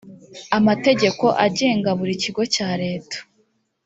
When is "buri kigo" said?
1.99-2.43